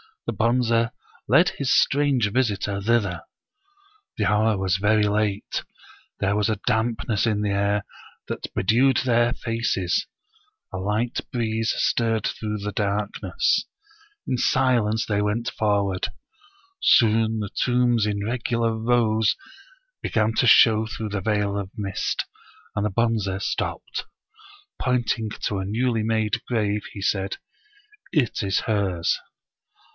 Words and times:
The 0.25 0.33
Bonze 0.33 0.89
led 1.27 1.49
his 1.49 1.71
strange 1.73 2.31
visitor 2.31 2.81
thither. 2.81 3.23
The 4.17 4.25
hour 4.25 4.57
was 4.57 4.77
very 4.77 5.03
late; 5.03 5.63
there 6.19 6.35
was 6.35 6.49
a 6.49 6.59
dampness 6.65 7.27
in 7.27 7.41
the 7.41 7.51
air 7.51 7.83
that 8.27 8.51
be 8.55 8.63
dewed 8.63 8.97
their 8.97 9.33
faces; 9.33 10.07
a 10.73 10.77
light 10.77 11.19
breeze 11.31 11.73
stirred 11.77 12.25
through 12.25 12.59
the 12.59 12.71
dark 12.71 13.21
ness. 13.21 13.65
In 14.27 14.37
silence 14.37 15.05
they 15.05 15.21
went 15.21 15.51
forward. 15.51 16.07
Soon 16.81 17.39
the 17.39 17.49
tombs 17.49 18.05
in 18.07 18.25
regular 18.25 18.75
rows 18.77 19.35
began 20.01 20.33
to 20.35 20.47
show 20.47 20.87
through 20.87 21.09
the 21.09 21.21
veil 21.21 21.57
of 21.57 21.69
mist, 21.75 22.25
and 22.75 22.85
the 22.85 22.89
Bonze 22.91 23.43
stopped. 23.43 24.05
Pointing 24.79 25.29
to 25.43 25.59
a 25.59 25.65
newly 25.65 26.03
made 26.03 26.41
grave 26.47 26.83
he 26.93 27.01
said" 27.01 27.37
It 28.21 28.41
is 28.41 28.61
hers." 28.61 29.19